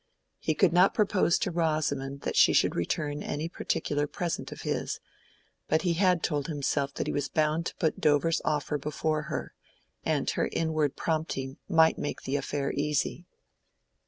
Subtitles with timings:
[0.39, 4.99] He could not propose to Rosamond that she should return any particular present of his,
[5.67, 9.53] but he had told himself that he was bound to put Dover's offer before her,
[10.03, 13.27] and her inward prompting might make the affair easy.